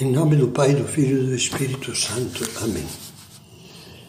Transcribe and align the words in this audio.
Em 0.00 0.12
nome 0.12 0.36
do 0.36 0.46
Pai, 0.46 0.76
do 0.76 0.84
Filho 0.84 1.24
e 1.24 1.26
do 1.26 1.34
Espírito 1.34 1.92
Santo. 1.92 2.48
Amém. 2.62 2.86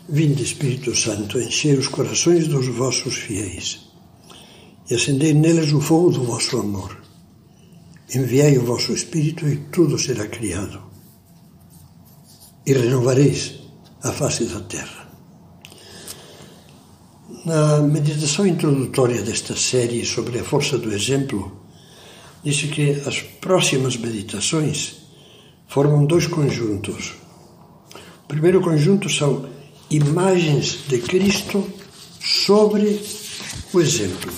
Vinde, 0.07 0.43
Espírito 0.43 0.95
Santo, 0.95 1.39
enchei 1.39 1.73
os 1.73 1.87
corações 1.87 2.47
dos 2.47 2.67
vossos 2.67 3.15
fiéis 3.15 3.89
e 4.87 4.93
acendei 4.93 5.33
neles 5.33 5.73
o 5.73 5.81
fogo 5.81 6.11
do 6.11 6.23
vosso 6.25 6.59
amor. 6.59 6.95
Enviai 8.13 8.55
o 8.59 8.65
vosso 8.65 8.93
Espírito 8.93 9.47
e 9.47 9.57
tudo 9.71 9.97
será 9.97 10.27
criado. 10.27 10.79
E 12.67 12.71
renovareis 12.71 13.55
a 14.03 14.11
face 14.11 14.45
da 14.45 14.59
terra. 14.59 15.09
Na 17.45 17.81
meditação 17.81 18.45
introdutória 18.45 19.23
desta 19.23 19.55
série 19.55 20.05
sobre 20.05 20.37
a 20.37 20.43
força 20.43 20.77
do 20.77 20.93
exemplo, 20.93 21.65
disse 22.43 22.67
que 22.67 22.91
as 23.07 23.23
próximas 23.23 23.97
meditações 23.97 25.08
formam 25.69 26.03
dois 26.03 26.25
conjuntos. 26.25 27.13
O 28.23 28.27
primeiro 28.27 28.59
conjunto 28.59 29.07
são 29.07 29.47
imagens 29.89 30.79
de 30.87 30.97
Cristo 30.97 31.63
sobre 32.19 32.99
o 33.71 33.79
exemplo. 33.79 34.31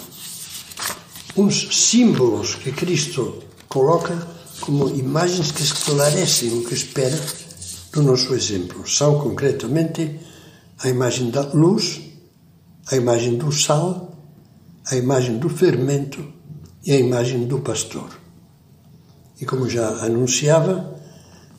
Uns 1.37 1.89
símbolos 1.89 2.55
que 2.55 2.73
Cristo 2.73 3.41
coloca 3.69 4.27
como 4.59 4.89
imagens 4.89 5.51
que 5.51 5.63
esclarecem 5.63 6.59
o 6.59 6.63
que 6.65 6.73
espera 6.73 7.19
do 7.93 8.03
nosso 8.03 8.35
exemplo. 8.35 8.87
São, 8.87 9.17
concretamente, 9.17 10.19
a 10.79 10.89
imagem 10.89 11.29
da 11.29 11.41
luz, 11.53 12.01
a 12.91 12.95
imagem 12.97 13.37
do 13.37 13.51
sal, 13.53 14.17
a 14.85 14.97
imagem 14.97 15.37
do 15.37 15.47
fermento 15.47 16.21
e 16.85 16.91
a 16.91 16.99
imagem 16.99 17.47
do 17.47 17.59
pastor. 17.59 18.09
E 19.39 19.45
como 19.45 19.69
já 19.69 19.87
anunciava, 20.03 21.00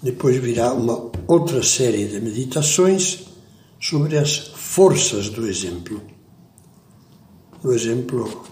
depois 0.03 0.37
virá 0.37 0.73
uma 0.73 1.11
outra 1.29 1.63
série 1.63 2.07
de 2.07 2.21
meditações 2.21 3.27
sobre 3.81 4.19
as 4.19 4.37
forças 4.37 5.29
do 5.29 5.47
exemplo. 5.47 6.03
O 7.63 7.73
exemplo 7.73 8.45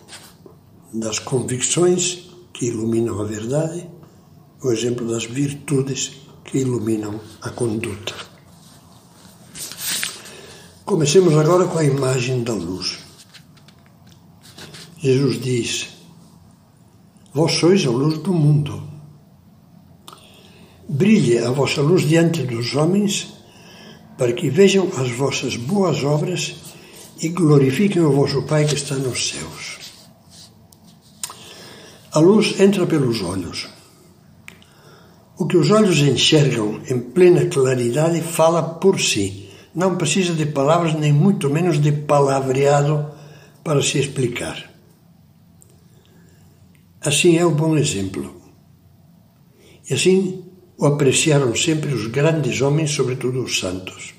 das 0.93 1.19
convicções 1.19 2.31
que 2.53 2.67
iluminam 2.67 3.21
a 3.21 3.25
verdade, 3.25 3.89
o 4.63 4.71
exemplo 4.71 5.09
das 5.09 5.25
virtudes 5.25 6.13
que 6.45 6.59
iluminam 6.59 7.21
a 7.43 7.51
conduta. 7.51 8.15
Comecemos 10.85 11.35
agora 11.37 11.67
com 11.67 11.79
a 11.79 11.85
imagem 11.85 12.43
da 12.43 12.53
luz. 12.53 12.99
Jesus 14.99 15.41
diz: 15.41 15.89
Vós 17.33 17.53
sois 17.53 17.87
a 17.87 17.91
luz 17.91 18.19
do 18.19 18.33
mundo. 18.33 18.90
Brilhe 20.93 21.39
a 21.39 21.53
vossa 21.53 21.81
luz 21.81 22.03
diante 22.03 22.43
dos 22.43 22.75
homens, 22.75 23.33
para 24.19 24.33
que 24.33 24.51
vejam 24.51 24.91
as 24.99 25.09
vossas 25.13 25.55
boas 25.55 26.03
obras 26.03 26.57
e 27.23 27.29
glorifiquem 27.29 28.03
o 28.03 28.11
vosso 28.11 28.43
Pai 28.43 28.65
que 28.65 28.75
está 28.75 28.97
nos 28.97 29.31
céus. 29.31 29.79
A 32.11 32.19
luz 32.19 32.59
entra 32.59 32.89
pelos 32.89 33.23
olhos. 33.23 33.69
O 35.39 35.47
que 35.47 35.57
os 35.57 35.71
olhos 35.71 36.01
enxergam 36.01 36.83
em 36.91 36.99
plena 36.99 37.47
claridade 37.47 38.21
fala 38.21 38.61
por 38.61 39.01
si. 39.01 39.49
Não 39.73 39.97
precisa 39.97 40.35
de 40.35 40.47
palavras, 40.47 40.95
nem 40.95 41.13
muito 41.13 41.49
menos 41.49 41.81
de 41.81 41.93
palavreado 41.93 43.13
para 43.63 43.81
se 43.81 44.01
explicar. 44.01 44.69
Assim 47.01 47.37
é 47.37 47.47
o 47.47 47.53
bom 47.53 47.77
exemplo. 47.77 48.43
E 49.89 49.95
assim 49.95 50.50
o 50.81 50.87
apreciaram 50.87 51.55
sempre 51.55 51.93
os 51.93 52.07
grandes 52.07 52.63
homens, 52.63 52.91
sobretudo 52.91 53.43
os 53.43 53.61
santos. 53.61 54.15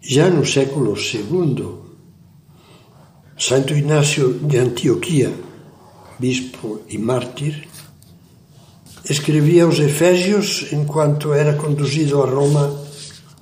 Já 0.00 0.30
no 0.30 0.46
século 0.46 0.94
II, 0.96 1.80
Santo 3.36 3.74
Inácio 3.74 4.34
de 4.34 4.58
Antioquia, 4.58 5.32
bispo 6.20 6.82
e 6.88 6.98
mártir, 6.98 7.68
escrevia 9.10 9.64
aos 9.64 9.80
Efésios 9.80 10.72
enquanto 10.72 11.34
era 11.34 11.54
conduzido 11.54 12.22
a 12.22 12.26
Roma 12.26 12.80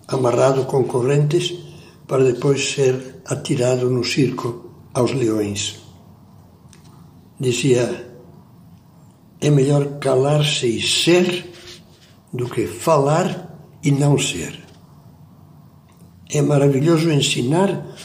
amarrado 0.09 0.65
com 0.65 0.85
correntes 0.85 1.53
para 2.07 2.25
depois 2.25 2.73
ser 2.73 3.21
atirado 3.27 3.91
no 3.91 4.03
circo 4.03 4.89
aos 4.95 5.13
leões. 5.13 5.79
Dizia: 7.39 8.10
é 9.41 9.51
melhor 9.51 9.99
calar-se 9.99 10.67
e 10.67 10.83
ser 10.83 11.51
do 12.33 12.49
que 12.49 12.67
falar 12.67 13.79
e 13.83 13.91
não 13.91 14.19
ser. 14.19 14.59
É 16.31 16.43
maravilhoso 16.43 17.11
ensinar 17.11 17.97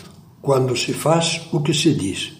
quando 0.42 0.76
se 0.76 0.94
faz 0.94 1.42
o 1.52 1.62
que 1.62 1.74
se 1.74 1.94
diz. 1.94 2.34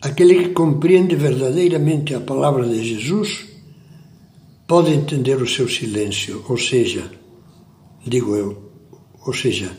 Aquele 0.00 0.44
que 0.44 0.48
compreende 0.50 1.16
verdadeiramente 1.16 2.14
a 2.14 2.20
palavra 2.20 2.66
de 2.66 2.84
Jesus 2.84 3.46
pode 4.66 4.92
entender 4.92 5.42
o 5.42 5.46
seu 5.46 5.68
silêncio, 5.68 6.44
ou 6.48 6.56
seja, 6.56 7.10
digo 8.06 8.36
eu, 8.36 8.70
ou 9.26 9.34
seja, 9.34 9.76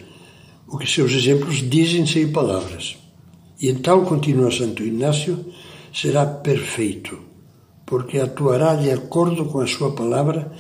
o 0.67 0.77
que 0.77 0.87
seus 0.87 1.11
exemplos 1.11 1.67
dizem 1.69 2.05
sem 2.05 2.31
palavras. 2.31 2.97
E 3.59 3.69
então, 3.69 4.03
continua 4.03 4.51
Santo 4.51 4.83
Inácio, 4.83 5.45
será 5.93 6.25
perfeito 6.25 7.25
porque 7.85 8.18
atuará 8.18 8.75
de 8.75 8.91
acordo 8.91 9.46
com 9.46 9.59
a 9.59 9.68
sua 9.68 9.91
palavra 9.91 10.51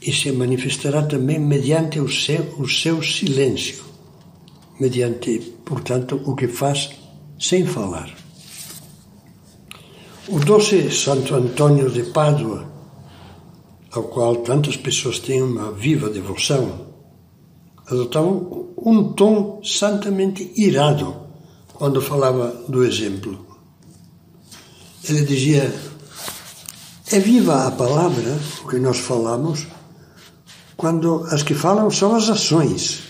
e 0.00 0.12
se 0.12 0.32
manifestará 0.32 1.02
também 1.02 1.38
mediante 1.38 2.00
o 2.00 2.08
seu, 2.08 2.42
o 2.58 2.68
seu 2.68 3.02
silêncio, 3.02 3.84
mediante, 4.78 5.38
portanto, 5.64 6.20
o 6.24 6.34
que 6.34 6.48
faz 6.48 6.90
sem 7.38 7.66
falar. 7.66 8.10
O 10.28 10.38
doce 10.38 10.90
Santo 10.90 11.34
Antônio 11.34 11.90
de 11.90 12.04
Pádua, 12.04 12.70
ao 13.92 14.04
qual 14.04 14.36
tantas 14.36 14.76
pessoas 14.76 15.18
têm 15.18 15.42
uma 15.42 15.72
viva 15.72 16.08
devoção, 16.08 16.86
adotava 17.86 18.28
um 18.28 19.12
tom 19.14 19.60
santamente 19.64 20.52
irado 20.56 21.16
quando 21.74 22.00
falava 22.00 22.48
do 22.68 22.84
exemplo. 22.84 23.46
Ele 25.08 25.22
dizia 25.22 25.89
é 27.12 27.18
viva 27.18 27.66
a 27.66 27.70
palavra, 27.72 28.38
o 28.62 28.68
que 28.68 28.78
nós 28.78 28.98
falamos, 28.98 29.66
quando 30.76 31.24
as 31.30 31.42
que 31.42 31.54
falam 31.54 31.90
são 31.90 32.14
as 32.14 32.28
ações. 32.28 33.02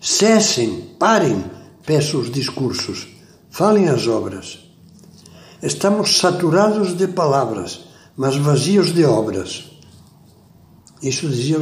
Cessem, 0.00 0.94
parem, 0.98 1.44
peço 1.84 2.18
os 2.18 2.30
discursos, 2.30 3.08
falem 3.50 3.88
as 3.88 4.06
obras. 4.06 4.60
Estamos 5.60 6.18
saturados 6.18 6.96
de 6.96 7.08
palavras, 7.08 7.86
mas 8.16 8.36
vazios 8.36 8.94
de 8.94 9.04
obras. 9.04 9.64
Isso 11.02 11.28
dizia 11.28 11.60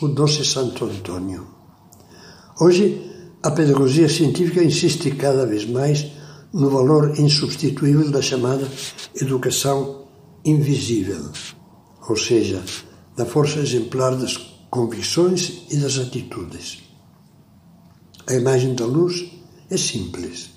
o 0.00 0.08
doce 0.08 0.44
Santo 0.44 0.84
Antônio. 0.84 1.48
Hoje, 2.60 3.10
a 3.42 3.50
pedagogia 3.50 4.08
científica 4.08 4.62
insiste 4.62 5.10
cada 5.12 5.46
vez 5.46 5.66
mais 5.66 6.06
no 6.52 6.70
valor 6.70 7.18
insubstituível 7.18 8.10
da 8.10 8.22
chamada 8.22 8.68
educação 9.20 9.99
invisível, 10.44 11.30
ou 12.08 12.16
seja, 12.16 12.62
da 13.16 13.26
força 13.26 13.58
exemplar 13.60 14.16
das 14.16 14.36
convicções 14.70 15.64
e 15.70 15.76
das 15.76 15.98
atitudes. 15.98 16.82
A 18.26 18.34
imagem 18.34 18.74
da 18.74 18.86
luz 18.86 19.30
é 19.68 19.76
simples. 19.76 20.50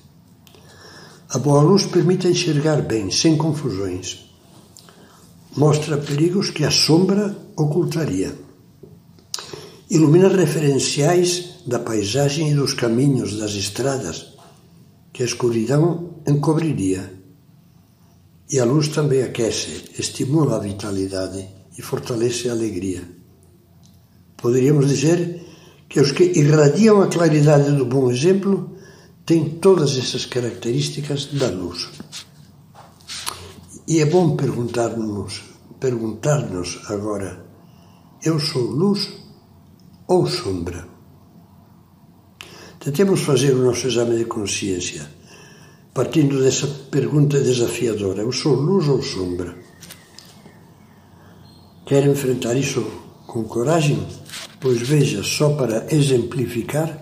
A 1.30 1.40
boa 1.40 1.62
luz 1.62 1.86
permite 1.86 2.28
enxergar 2.28 2.82
bem, 2.82 3.10
sem 3.10 3.36
confusões. 3.36 4.30
Mostra 5.58 5.98
perigos 5.98 6.52
que 6.52 6.64
a 6.64 6.72
sombra 6.72 7.36
ocultaria. 7.58 8.38
Ilumina 9.90 10.28
referenciais 10.28 11.62
da 11.66 11.80
paisagem 11.80 12.52
e 12.52 12.56
dos 12.56 12.74
caminhos, 12.74 13.38
das 13.38 13.54
estradas, 13.54 14.34
que 15.12 15.24
a 15.24 15.26
escuridão 15.26 16.22
encobriria 16.28 17.23
e 18.54 18.60
a 18.60 18.66
luz 18.66 18.90
também 18.90 19.24
aquece, 19.24 19.90
estimula 19.98 20.58
a 20.58 20.60
vitalidade 20.60 21.44
e 21.76 21.82
fortalece 21.82 22.48
a 22.48 22.52
alegria. 22.52 23.02
Poderíamos 24.38 24.88
dizer 24.88 25.42
que 25.90 26.00
os 26.00 26.12
que 26.12 26.26
irradiam 26.40 27.02
a 27.02 27.08
claridade 27.08 27.72
do 27.72 27.84
bom 27.84 28.12
exemplo 28.12 28.78
têm 29.26 29.58
todas 29.58 29.98
essas 29.98 30.28
características 30.28 31.34
da 31.34 31.50
luz. 31.50 31.90
E 33.88 34.00
é 34.00 34.06
bom 34.06 34.36
perguntar-nos, 34.36 35.42
perguntar-nos 35.80 36.80
agora: 36.92 37.44
eu 38.24 38.40
sou 38.40 38.62
luz 38.62 39.14
ou 40.08 40.28
sombra? 40.28 40.88
Tentemos 42.80 43.22
fazer 43.22 43.56
o 43.56 43.66
nosso 43.66 43.88
exame 43.88 44.16
de 44.16 44.26
consciência 44.26 45.23
partindo 45.94 46.42
dessa 46.42 46.68
pergunta 46.90 47.40
desafiadora: 47.40 48.22
eu 48.22 48.32
sou 48.32 48.56
luz 48.56 48.88
ou 48.88 49.02
sombra? 49.02 49.56
Quer 51.86 52.06
enfrentar 52.08 52.56
isso 52.56 52.86
com 53.28 53.44
coragem? 53.44 54.08
Pois 54.60 54.82
veja, 54.82 55.22
só 55.22 55.54
para 55.56 55.94
exemplificar, 55.94 56.98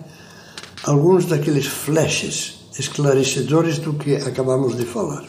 alguns 0.84 1.26
daqueles 1.26 1.66
flashes 1.66 2.66
esclarecedores 2.78 3.78
do 3.78 3.94
que 3.94 4.16
acabamos 4.16 4.76
de 4.76 4.84
falar. 4.84 5.24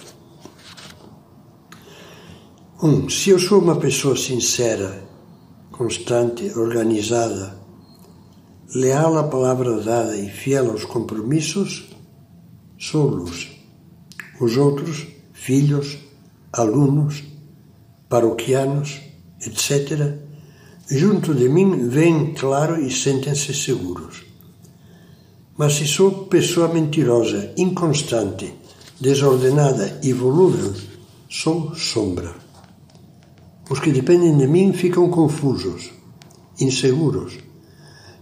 Um, 2.82 3.08
se 3.08 3.30
eu 3.30 3.40
sou 3.40 3.62
uma 3.62 3.78
pessoa 3.78 4.18
sincera, 4.18 5.04
constante, 5.72 6.52
organizada, 6.58 7.58
leal 8.76 9.18
à 9.18 9.24
palavra 9.24 9.80
dada 9.80 10.18
e 10.18 10.30
fiel 10.30 10.72
aos 10.72 10.84
compromissos, 10.84 11.90
sou 12.78 13.08
luz. 13.08 13.53
Os 14.40 14.58
outros, 14.58 15.08
filhos, 15.34 15.98
alunos, 16.52 17.24
paroquianos, 18.10 19.02
etc., 19.42 20.16
junto 20.90 21.34
de 21.34 21.50
mim 21.50 21.88
veem 21.88 22.34
claro 22.34 22.80
e 22.80 22.92
sentem-se 22.92 23.54
seguros. 23.54 24.24
Mas 25.58 25.74
se 25.74 25.88
sou 25.88 26.26
pessoa 26.26 26.68
mentirosa, 26.68 27.54
inconstante, 27.58 28.54
desordenada 29.00 30.00
e 30.04 30.14
volúvel, 30.14 30.74
sou 31.30 31.76
sombra. 31.76 32.34
Os 33.70 33.80
que 33.80 33.92
dependem 33.92 34.38
de 34.38 34.48
mim 34.48 34.74
ficam 34.74 35.10
confusos, 35.10 35.92
inseguros. 36.60 37.34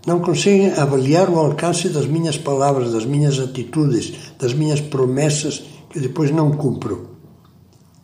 Não 0.05 0.19
conseguem 0.19 0.71
avaliar 0.71 1.29
o 1.29 1.37
alcance 1.37 1.89
das 1.89 2.05
minhas 2.05 2.37
palavras, 2.37 2.91
das 2.91 3.05
minhas 3.05 3.39
atitudes, 3.39 4.13
das 4.39 4.53
minhas 4.53 4.81
promessas 4.81 5.63
que 5.91 5.99
depois 5.99 6.31
não 6.31 6.51
cumpro. 6.51 7.09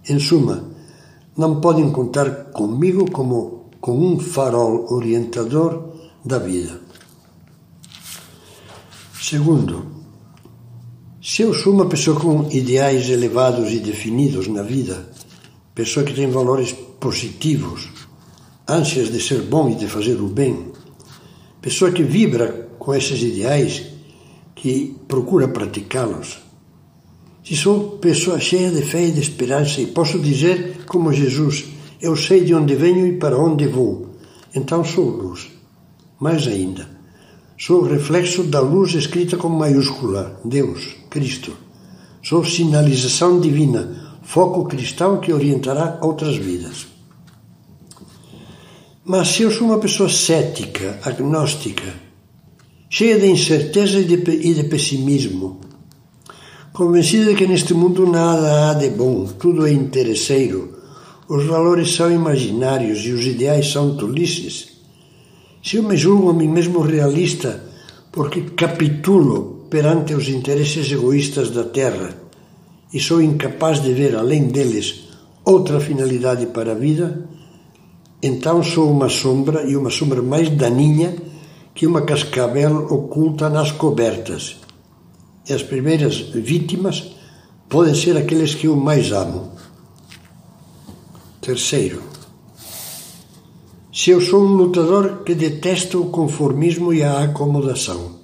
Em 0.10 0.20
suma, 0.20 0.72
não 1.38 1.62
podem 1.62 1.92
contar 1.92 2.52
comigo 2.52 3.10
como 3.12 3.70
com 3.80 3.98
um 3.98 4.20
farol 4.20 4.92
orientador 4.92 5.94
da 6.26 6.40
vida. 6.40 6.82
Segundo, 9.22 9.86
se 11.22 11.42
eu 11.42 11.54
sou 11.54 11.74
uma 11.74 11.88
pessoa 11.88 12.20
com 12.20 12.50
ideais 12.50 13.10
elevados 13.10 13.72
e 13.72 13.80
definidos 13.80 14.48
na 14.48 14.62
vida, 14.62 15.10
pessoa 15.76 16.06
que 16.06 16.14
tem 16.14 16.30
valores 16.30 16.72
positivos, 17.00 17.90
ânsias 18.68 19.12
de 19.12 19.22
ser 19.22 19.42
bom 19.42 19.70
e 19.70 19.76
de 19.76 19.88
fazer 19.88 20.20
o 20.22 20.28
bem, 20.28 20.72
pessoa 21.62 21.92
que 21.92 22.04
vibra 22.04 22.70
com 22.80 22.96
esses 22.96 23.22
ideais, 23.22 23.86
que 24.56 24.96
procura 25.08 25.48
praticá-los. 25.48 26.47
Se 27.48 27.56
sou 27.56 27.92
pessoa 27.92 28.42
cheia 28.42 28.70
de 28.72 28.82
fé 28.82 29.06
e 29.06 29.12
de 29.12 29.22
esperança 29.22 29.80
e 29.80 29.88
posso 29.88 30.20
dizer, 30.20 30.84
como 30.86 31.14
Jesus, 31.14 31.64
eu 32.02 32.14
sei 32.16 32.44
de 32.44 32.54
onde 32.54 32.76
venho 32.76 33.08
e 33.08 33.14
para 33.18 33.38
onde 33.38 33.68
vou, 33.68 34.10
então 34.54 34.84
sou 34.84 35.10
luz. 35.10 35.48
Mais 36.20 36.46
ainda, 36.46 36.98
Sou 37.58 37.82
reflexo 37.82 38.44
da 38.44 38.60
luz 38.60 38.94
escrita 38.94 39.38
com 39.38 39.50
maiúscula, 39.50 40.40
Deus, 40.46 40.96
Cristo. 41.10 41.58
Sou 42.22 42.44
sinalização 42.44 43.40
divina, 43.40 44.20
foco 44.22 44.66
cristão 44.66 45.20
que 45.22 45.32
orientará 45.32 45.98
outras 46.04 46.36
vidas. 46.36 46.86
Mas 49.06 49.30
se 49.30 49.44
eu 49.44 49.52
sou 49.52 49.68
uma 49.68 49.80
pessoa 49.80 50.10
cética, 50.10 51.00
agnóstica, 51.02 51.96
cheia 52.90 53.18
de 53.18 53.26
incerteza 53.26 54.02
e 54.02 54.04
de, 54.04 54.16
e 54.16 54.54
de 54.54 54.64
pessimismo, 54.66 55.62
convencida 56.78 57.32
de 57.32 57.36
que 57.36 57.48
neste 57.48 57.74
mundo 57.74 58.06
nada 58.06 58.70
há 58.70 58.74
de 58.76 58.92
bom, 58.92 59.26
tudo 59.26 59.66
é 59.66 59.72
interesseiro, 59.72 60.78
os 61.28 61.44
valores 61.44 61.96
são 61.96 62.12
imaginários 62.12 63.00
e 63.00 63.14
os 63.14 63.26
ideais 63.26 63.72
são 63.72 63.98
tolices, 63.98 64.78
se 65.64 65.78
eu 65.78 65.82
me 65.82 65.98
julgo 65.98 66.30
a 66.30 66.34
mim 66.36 66.48
mesmo 66.48 66.82
realista 66.82 67.64
porque 68.12 68.42
capitulo 68.56 69.66
perante 69.72 70.14
os 70.14 70.30
interesses 70.30 70.92
egoístas 70.92 71.50
da 71.50 71.64
terra 71.64 72.16
e 72.94 73.00
sou 73.00 73.24
incapaz 73.24 73.82
de 73.82 73.92
ver 73.92 74.16
além 74.16 74.44
deles 74.44 75.08
outra 75.44 75.80
finalidade 75.80 76.46
para 76.46 76.74
a 76.74 76.76
vida, 76.76 77.28
então 78.22 78.62
sou 78.62 78.92
uma 78.92 79.10
sombra 79.10 79.64
e 79.64 79.76
uma 79.76 79.90
sombra 79.90 80.22
mais 80.22 80.48
daninha 80.52 81.16
que 81.74 81.88
uma 81.88 82.04
cascavel 82.04 82.86
oculta 82.86 83.50
nas 83.50 83.72
cobertas. 83.72 84.67
E 85.50 85.54
as 85.54 85.64
primeiras 85.64 86.18
vítimas 86.18 87.12
podem 87.70 87.96
ser 87.96 88.18
aqueles 88.18 88.54
que 88.56 88.68
eu 88.68 88.76
mais 88.76 89.12
amo. 89.12 89.52
Terceiro, 91.42 92.04
se 93.94 94.12
eu 94.12 94.22
sou 94.22 94.44
um 94.44 94.54
lutador 94.54 95.24
que 95.24 95.34
detesta 95.34 95.98
o 95.98 96.10
conformismo 96.10 96.94
e 96.94 97.04
a 97.04 97.24
acomodação. 97.24 98.18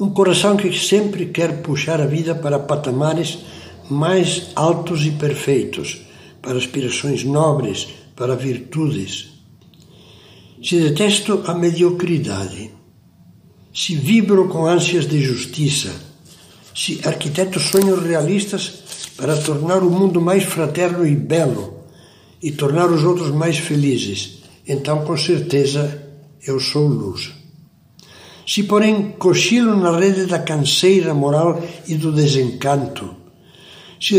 Um 0.00 0.10
coração 0.10 0.56
que 0.56 0.72
sempre 0.78 1.26
quer 1.26 1.62
puxar 1.62 2.00
a 2.00 2.06
vida 2.06 2.34
para 2.34 2.58
patamares 2.58 3.38
mais 3.90 4.50
altos 4.54 5.04
e 5.06 5.10
perfeitos, 5.12 6.02
para 6.40 6.56
aspirações 6.56 7.24
nobres, 7.24 7.88
para 8.16 8.34
virtudes. 8.34 9.28
Se 10.62 10.80
detesto 10.80 11.42
a 11.46 11.54
mediocridade, 11.54 12.77
se 13.78 13.94
vibro 13.94 14.48
com 14.48 14.66
ânsias 14.66 15.06
de 15.06 15.20
justiça, 15.20 15.94
se 16.74 17.00
arquiteto 17.04 17.60
sonhos 17.60 18.02
realistas 18.02 18.72
para 19.16 19.36
tornar 19.36 19.84
o 19.84 19.90
mundo 19.90 20.20
mais 20.20 20.42
fraterno 20.42 21.06
e 21.06 21.14
belo, 21.14 21.84
e 22.42 22.50
tornar 22.50 22.90
os 22.90 23.04
outros 23.04 23.30
mais 23.30 23.56
felizes, 23.56 24.40
então 24.66 25.04
com 25.04 25.16
certeza 25.16 26.02
eu 26.44 26.58
sou 26.58 26.88
luz. 26.88 27.30
Se, 28.44 28.64
porém, 28.64 29.14
cochilo 29.16 29.76
na 29.76 29.96
rede 29.96 30.26
da 30.26 30.40
canseira 30.40 31.14
moral 31.14 31.62
e 31.86 31.94
do 31.94 32.10
desencanto, 32.10 33.14
se 34.00 34.16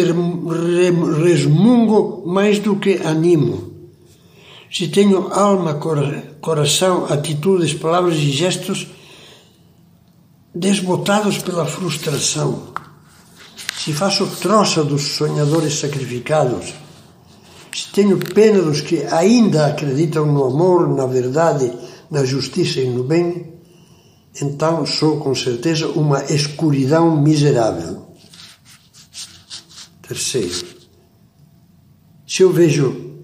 resmungo 1.21 2.23
mais 2.25 2.59
do 2.59 2.77
que 2.77 3.01
animo, 3.03 3.73
se 4.71 4.87
tenho 4.87 5.33
alma, 5.33 5.81
coração, 6.39 7.07
atitudes, 7.11 7.73
palavras 7.73 8.15
e 8.15 8.31
gestos 8.31 8.87
desbotados 10.53 11.37
pela 11.37 11.65
frustração, 11.65 12.73
se 13.77 13.93
faço 13.93 14.27
troça 14.37 14.83
dos 14.83 15.15
sonhadores 15.15 15.79
sacrificados, 15.79 16.73
tenho 17.93 18.17
pena 18.17 18.61
dos 18.61 18.81
que 18.81 19.03
ainda 19.05 19.67
acreditam 19.67 20.25
no 20.25 20.45
amor, 20.45 20.87
na 20.87 21.05
verdade, 21.05 21.71
na 22.09 22.23
justiça 22.25 22.79
e 22.79 22.89
no 22.89 23.03
bem, 23.03 23.53
então 24.41 24.85
sou 24.85 25.19
com 25.19 25.33
certeza 25.33 25.87
uma 25.87 26.23
escuridão 26.25 27.19
miserável. 27.21 28.07
Terceiro, 30.01 30.65
se 32.27 32.43
eu 32.43 32.51
vejo, 32.51 33.19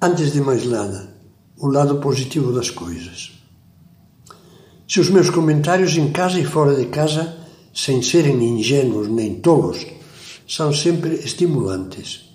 antes 0.00 0.32
de 0.32 0.40
mais 0.40 0.64
nada, 0.64 1.14
o 1.56 1.66
lado 1.66 1.98
positivo 1.98 2.52
das 2.52 2.70
coisas. 2.70 3.37
Se 4.88 4.98
os 4.98 5.10
meus 5.10 5.30
comentários 5.30 5.96
em 5.96 6.10
casa 6.10 6.40
e 6.40 6.44
fora 6.44 6.74
de 6.74 6.86
casa, 6.86 7.36
sem 7.74 8.02
serem 8.02 8.42
ingênuos 8.42 9.06
nem 9.08 9.36
tolos, 9.36 9.86
são 10.46 10.72
sempre 10.72 11.14
estimulantes 11.16 12.28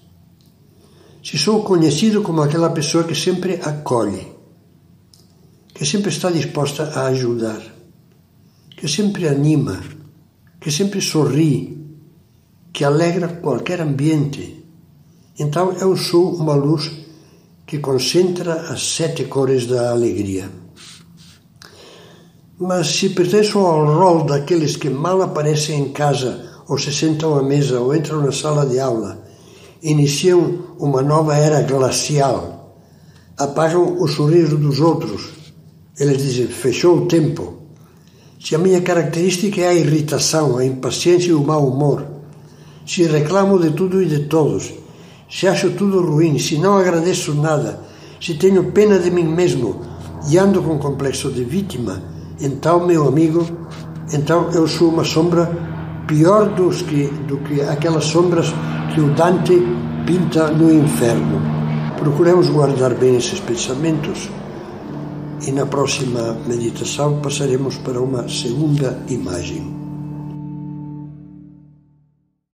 se 1.24 1.38
sou 1.38 1.64
conhecido 1.64 2.22
como 2.22 2.42
aquela 2.42 2.70
pessoa 2.72 3.06
que 3.06 3.16
sempre 3.16 3.54
acolhe, 3.64 4.28
que 5.74 5.86
sempre 5.86 6.10
está 6.10 6.30
disposta 6.30 6.84
a 6.84 7.08
ajudar, 7.08 7.62
que 8.76 8.90
sempre 8.90 9.30
anima, 9.30 9.82
que 10.60 10.70
sempre 10.70 11.00
sorri, 11.00 11.82
que 12.74 12.84
alegra 12.84 13.30
qualquer 13.30 13.80
ambiente. 13.80 14.66
Então 15.40 15.72
eu 15.72 15.96
sou 15.96 16.36
uma 16.36 16.56
luz 16.56 16.92
que 17.66 17.80
concentra 17.80 18.74
as 18.74 18.84
sete 18.84 19.24
cores 19.24 19.66
da 19.66 19.92
alegria. 19.92 20.52
Mas 22.66 22.96
se 22.96 23.10
pertenço 23.10 23.60
ao 23.60 23.86
rol 23.86 24.24
daqueles 24.24 24.78
que 24.78 24.90
mal 24.90 25.22
aparecem 25.22 25.82
em 25.82 25.90
casa, 25.90 26.50
ou 26.66 26.78
se 26.78 26.94
sentam 26.94 27.38
à 27.38 27.44
mesa, 27.44 27.82
ou 27.82 27.94
entram 27.94 28.22
na 28.22 28.32
sala 28.32 28.66
de 28.66 28.80
aula, 28.80 29.22
iniciam 29.82 30.60
uma 30.80 31.02
nova 31.02 31.36
era 31.36 31.62
glacial, 31.64 32.80
apagam 33.38 34.02
o 34.02 34.08
sorriso 34.08 34.58
dos 34.58 34.80
outros. 34.80 35.32
Eles 36.00 36.24
dizem: 36.24 36.48
fechou 36.48 37.00
o 37.00 37.06
tempo. 37.06 37.56
Se 38.40 38.56
a 38.56 38.60
minha 38.60 38.80
característica 38.80 39.60
é 39.60 39.68
a 39.68 39.74
irritação, 39.74 40.58
a 40.58 40.64
impaciência 40.64 41.32
e 41.32 41.34
o 41.34 41.44
mau 41.44 41.68
humor, 41.68 42.06
se 42.88 43.04
reclamo 43.04 43.60
de 43.60 43.72
tudo 43.72 44.02
e 44.02 44.06
de 44.06 44.20
todos, 44.28 44.72
se 45.30 45.50
acho 45.50 45.72
tudo 45.72 46.02
ruim, 46.02 46.40
se 46.40 46.58
não 46.58 46.78
agradeço 46.78 47.34
nada, 47.34 47.82
se 48.22 48.36
tenho 48.36 48.72
pena 48.72 49.00
de 49.00 49.12
mim 49.12 49.26
mesmo 49.26 49.82
e 50.30 50.38
ando 50.38 50.64
com 50.64 50.80
complexo 50.80 51.30
de 51.30 51.44
vítima, 51.44 52.13
então, 52.44 52.86
meu 52.86 53.08
amigo, 53.08 53.48
então 54.12 54.52
eu 54.52 54.68
sou 54.68 54.90
uma 54.90 55.06
sombra 55.06 55.50
pior 56.06 56.50
dos 56.50 56.82
que, 56.82 57.08
do 57.26 57.38
que 57.38 57.62
aquelas 57.62 58.04
sombras 58.04 58.54
que 58.94 59.00
o 59.00 59.14
Dante 59.14 59.58
pinta 60.06 60.50
no 60.50 60.70
inferno. 60.70 61.42
Procuremos 61.98 62.50
guardar 62.50 62.96
bem 62.96 63.16
esses 63.16 63.40
pensamentos 63.40 64.30
e 65.48 65.54
na 65.54 65.66
próxima 65.66 66.36
meditação 66.46 67.22
passaremos 67.22 67.78
para 67.78 68.02
uma 68.02 68.28
segunda 68.28 69.02
imagem. 69.08 69.83